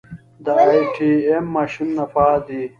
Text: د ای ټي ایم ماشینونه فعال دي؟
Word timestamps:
د 0.45 0.47
ای 0.65 0.81
ټي 0.95 1.11
ایم 1.27 1.45
ماشینونه 1.57 2.03
فعال 2.13 2.39
دي؟ 2.47 2.61